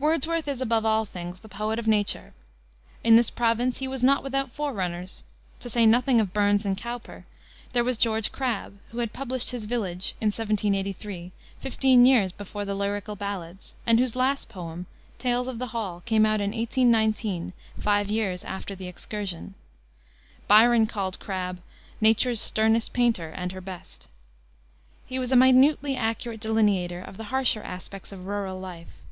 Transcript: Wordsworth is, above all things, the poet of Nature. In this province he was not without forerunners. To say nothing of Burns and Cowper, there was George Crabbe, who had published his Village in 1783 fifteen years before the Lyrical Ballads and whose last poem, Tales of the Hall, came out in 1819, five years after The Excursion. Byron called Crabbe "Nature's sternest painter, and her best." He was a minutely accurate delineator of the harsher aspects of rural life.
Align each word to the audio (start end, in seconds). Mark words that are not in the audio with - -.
Wordsworth 0.00 0.48
is, 0.48 0.60
above 0.60 0.84
all 0.84 1.04
things, 1.04 1.38
the 1.38 1.48
poet 1.48 1.78
of 1.78 1.86
Nature. 1.86 2.34
In 3.04 3.14
this 3.14 3.30
province 3.30 3.78
he 3.78 3.86
was 3.86 4.02
not 4.02 4.24
without 4.24 4.50
forerunners. 4.50 5.22
To 5.60 5.70
say 5.70 5.86
nothing 5.86 6.18
of 6.20 6.32
Burns 6.32 6.66
and 6.66 6.76
Cowper, 6.76 7.26
there 7.72 7.84
was 7.84 7.96
George 7.96 8.32
Crabbe, 8.32 8.78
who 8.90 8.98
had 8.98 9.12
published 9.12 9.52
his 9.52 9.66
Village 9.66 10.16
in 10.20 10.32
1783 10.34 11.30
fifteen 11.60 12.04
years 12.04 12.32
before 12.32 12.64
the 12.64 12.74
Lyrical 12.74 13.14
Ballads 13.14 13.76
and 13.86 14.00
whose 14.00 14.16
last 14.16 14.48
poem, 14.48 14.86
Tales 15.20 15.46
of 15.46 15.60
the 15.60 15.68
Hall, 15.68 16.02
came 16.06 16.26
out 16.26 16.40
in 16.40 16.50
1819, 16.50 17.52
five 17.80 18.08
years 18.08 18.42
after 18.42 18.74
The 18.74 18.88
Excursion. 18.88 19.54
Byron 20.48 20.88
called 20.88 21.20
Crabbe 21.20 21.60
"Nature's 22.00 22.40
sternest 22.40 22.92
painter, 22.92 23.28
and 23.28 23.52
her 23.52 23.60
best." 23.60 24.08
He 25.06 25.20
was 25.20 25.30
a 25.30 25.36
minutely 25.36 25.94
accurate 25.96 26.40
delineator 26.40 27.00
of 27.00 27.16
the 27.16 27.30
harsher 27.30 27.62
aspects 27.62 28.10
of 28.10 28.26
rural 28.26 28.58
life. 28.58 28.88